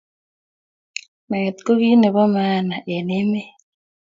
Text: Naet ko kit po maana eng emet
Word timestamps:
Naet 1.29 1.57
ko 1.65 1.71
kit 1.79 2.03
po 2.15 2.23
maana 2.35 2.75
eng 2.93 3.09
emet 3.19 3.51